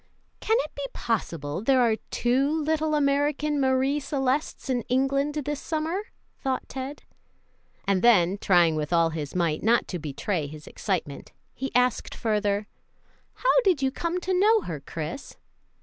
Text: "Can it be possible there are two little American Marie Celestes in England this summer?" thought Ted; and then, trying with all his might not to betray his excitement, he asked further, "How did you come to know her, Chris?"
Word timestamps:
"Can 0.39 0.57
it 0.61 0.73
be 0.73 0.81
possible 0.93 1.61
there 1.61 1.79
are 1.79 1.97
two 2.09 2.49
little 2.59 2.95
American 2.95 3.59
Marie 3.61 3.99
Celestes 3.99 4.67
in 4.67 4.81
England 4.89 5.35
this 5.35 5.61
summer?" 5.61 6.05
thought 6.39 6.67
Ted; 6.67 7.03
and 7.85 8.01
then, 8.01 8.39
trying 8.39 8.75
with 8.75 8.91
all 8.91 9.11
his 9.11 9.35
might 9.35 9.61
not 9.61 9.87
to 9.89 9.99
betray 9.99 10.47
his 10.47 10.65
excitement, 10.65 11.33
he 11.53 11.69
asked 11.75 12.15
further, 12.15 12.65
"How 13.33 13.61
did 13.63 13.83
you 13.83 13.91
come 13.91 14.19
to 14.21 14.33
know 14.39 14.61
her, 14.61 14.79
Chris?" 14.79 15.37